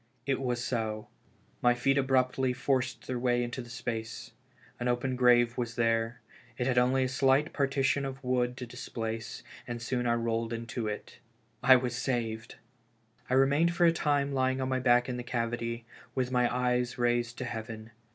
It 0.25 0.41
was 0.41 0.63
so. 0.63 1.09
My 1.61 1.75
feet 1.75 1.95
abruptly 1.95 2.53
forced 2.53 3.05
their 3.05 3.19
way 3.19 3.43
into 3.43 3.63
space. 3.69 4.31
An 4.79 4.87
open 4.87 5.15
grave 5.15 5.59
was 5.59 5.75
there; 5.75 6.21
I 6.59 6.63
had 6.63 6.79
only 6.79 7.03
a 7.03 7.07
slight 7.07 7.53
partition 7.53 8.03
of 8.03 8.17
earth 8.25 8.55
to 8.55 8.65
displace, 8.65 9.43
and 9.67 9.79
soon 9.79 10.07
I 10.07 10.15
rolled 10.15 10.53
into 10.53 10.87
it. 10.87 11.19
I 11.61 11.75
was 11.75 11.95
saved! 11.95 12.55
I 13.29 13.35
remained 13.35 13.75
for 13.75 13.85
a 13.85 13.91
time 13.91 14.31
lying 14.31 14.59
on 14.59 14.69
my 14.69 14.79
back 14.79 15.07
in 15.07 15.17
the 15.17 15.23
cavity, 15.23 15.85
with 16.15 16.31
my 16.31 16.51
eyes 16.51 16.97
raised 16.97 17.37
to 17.37 17.45
heaven. 17.45 17.91